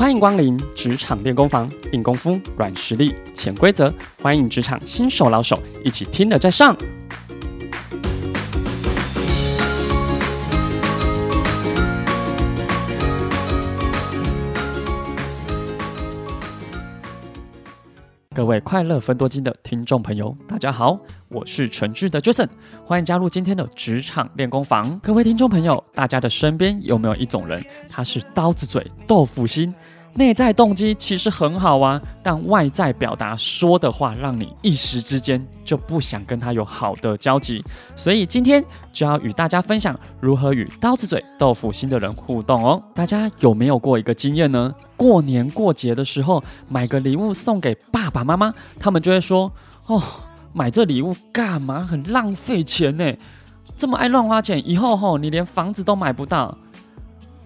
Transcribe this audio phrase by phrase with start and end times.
[0.00, 6.74] 欢迎光临职场练功房，硬功夫、软实力、潜规则，欢迎职场新手老手一起听了再上。
[18.36, 22.48] 各位快乐分多金的听众朋友，大家好，我是纯智的 Jason，
[22.84, 24.96] 欢迎加入今天的职场练功房。
[25.00, 29.74] 各位听众朋友，大家的身边有没有一种人，他是刀子嘴豆腐心？
[30.14, 37.64] 内在动机其实很好啊，但外在表达说的话，让你一时之间就不想跟他有好的交集。
[37.94, 42.82] 所以今天就要与大家分享如何与刀子嘴豆腐心的人互动哦。
[42.92, 44.74] 大家有没有过一个经验呢？
[44.96, 49.50] 过年过节的时候买个礼物送给爸爸妈妈，他们就会说
[49.86, 50.02] ：“哦，
[50.52, 51.80] 买这礼物干嘛？
[51.80, 53.14] 很浪费钱呢，
[53.78, 56.58] 这么爱乱花钱，以后吼你连房子都买不到。”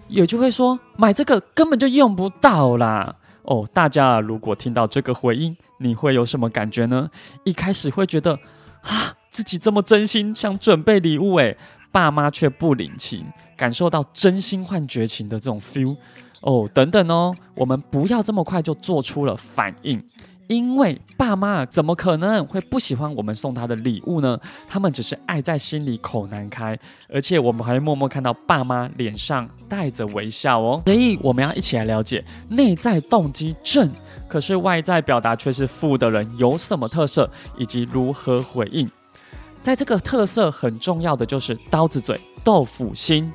[0.07, 3.15] 也就会说，买这个根本就用不到啦。
[3.43, 7.09] 哦，大家如果听到这个回应，你会有什么感觉呢？
[7.43, 8.33] 一开始会觉得
[8.81, 11.55] 啊，自己这么真心想准备礼物，诶，
[11.91, 13.25] 爸妈却不领情，
[13.55, 15.95] 感受到真心换绝情的这种 feel。
[16.41, 20.03] 哦，等等哦，我们不要这么快就做出了反应。
[20.47, 24.39] 因为爸妈怎么可能会不喜欢我们送他的礼物呢？
[24.69, 26.77] 他们只是爱在心里口难开，
[27.09, 30.81] 而且我们还会默默看到爸妈脸上带着微笑哦。
[30.85, 33.91] 所以我们要一起来了解内在动机正，
[34.27, 38.89] 可是外在表达却是负的人有什么特色，以及如何回应。
[39.61, 43.31] 在这个特色很重要的就是刀子嘴豆腐心。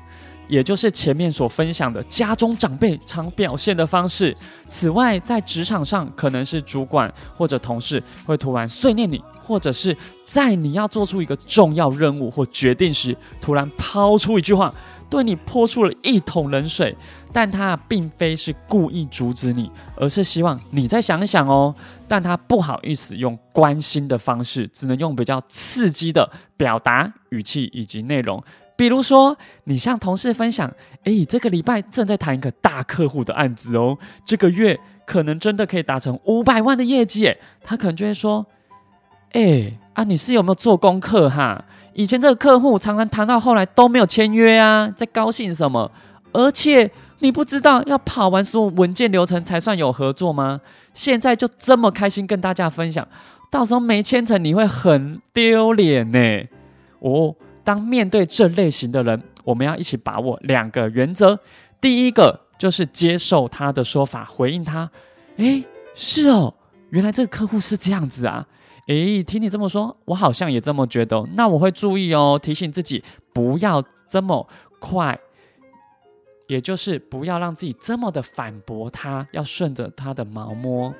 [0.51, 4.37] 也就是前面所分享的家中长辈常表现的方式。
[4.69, 14.75] 此外，在职场上，可能是主管或者同事会突然碎念你，或者是在你要做出一个重要任务或决定时，突然抛出一句话，
[15.09, 16.97] 对你泼出了一桶冷水。
[17.33, 21.72] 但他并非是故意阻止你，而是希望你再想一想哦。
[22.09, 28.43] 但他不好意思用关心的方式，只能用比较刺激的表达语气以及内容。
[28.81, 30.73] 比如说，你向同事分享，
[31.05, 38.47] 诶，这个礼拜正在谈一个大客户的案子哦，这个月可能真的可以达成五百万的业绩诶，他可能就会说，
[39.33, 41.63] 诶，啊，你是有没有做功课哈？
[41.93, 45.93] 以前这个客户常常谈到后来都没有签约啊，在高兴什么？
[46.33, 50.59] 而且你不知道要跑完所有文件流程才算有合作吗？
[50.95, 53.07] 现在就这么开心跟大家分享，
[53.51, 56.45] 到时候没签成你会很丢脸呢，
[57.01, 57.35] 哦。
[57.70, 61.38] 当面对这类型的人，我们要一起把握两个原则。
[61.81, 64.91] 第一个就是接受他的说法，回应他。
[65.36, 65.64] 诶，
[65.94, 66.53] 是哦，
[66.88, 68.44] 原来这个客户是这样子啊。
[68.88, 71.25] 诶，听你这么说，我好像也这么觉得。
[71.36, 74.44] 那我会注意哦，提醒自己不要这么
[74.81, 75.16] 快，
[76.48, 80.92] 也就是不要让自己这么的反驳他，要顺着他的毛摸。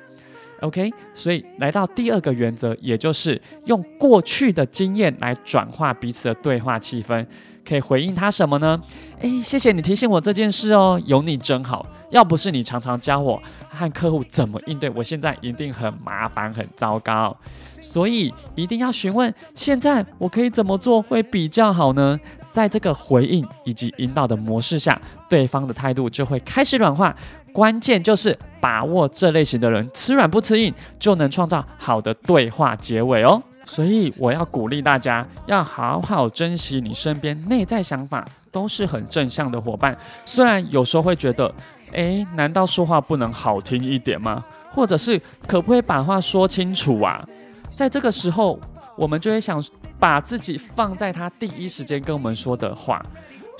[0.61, 7.25] OK，所以来到第二个原则，也就是用过去的经验来转化彼此的对话气氛，
[7.67, 8.79] 可以回应他什么呢？
[9.21, 11.85] 诶，谢谢你提醒我这件事哦，有你真好。
[12.11, 17.35] 要不是你常常教我和客户怎么应对，我现在一定很麻烦、很糟糕。
[17.79, 22.19] 所以一定要询问，现在我可以怎么做会比较好呢？
[22.51, 27.15] 在这个回应以及引导的模式下，对方的态度就会开始软化。
[27.53, 33.41] 关键就是把握这类型的人，吃软不吃硬，就能创造好的对话结尾哦。
[33.65, 39.95] 所以我要鼓励大家，要好好珍惜你身边内在想法都是很正向的伙伴。
[40.25, 41.53] 虽然有时候会觉得，
[41.91, 44.43] 诶，难道说话不能好听一点吗？
[44.71, 47.23] 或者是可不可以把话说清楚啊？
[47.69, 48.59] 在这个时候，
[48.95, 49.63] 我们就会想
[49.99, 53.05] 把自己放在他第一时间跟我们说的话。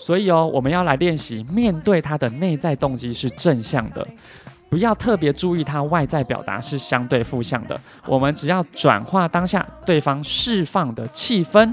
[0.02, 4.06] 所以哦，我们要来练习面对他的内在动机是正向的，
[4.68, 7.80] 不要特别注意他外在表达是相对负向的。
[8.08, 11.72] 我们只要转化当下对方释放的气氛，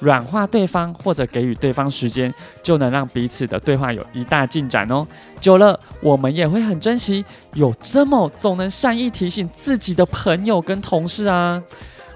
[0.00, 2.32] 软化对方或者给予对方时间，
[2.62, 5.06] 就能让彼此的对话有一大进展哦。
[5.40, 7.24] 久了，我们也会很珍惜
[7.54, 11.62] 有这么总能善意提醒自己的朋友跟同事啊。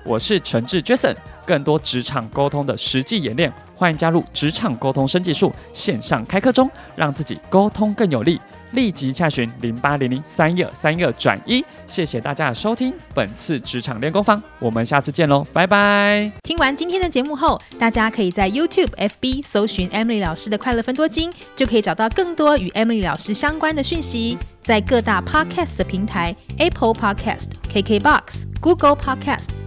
[0.05, 1.15] 我是纯智 Jason。
[1.47, 8.41] 更多职场沟通的实际演练，欢迎加入职场沟通升级术线上开课中，让自己沟通更有力。
[8.71, 11.65] 立即洽询零八零零三一二三一二转一。
[11.87, 16.33] 谢谢大家的收听，本次职场练功房，我们下次见喽，拜拜。
[16.43, 24.39] 听完今天的节目后，大家可以在 YouTube、FB 搜寻 Emily 老师的快乐分多金，就可以找到更多与 Emily 老师相关的讯息。
[24.63, 29.64] 在各大 Podcast 的平台，Apple Podcast、KKBox、Google Podcast。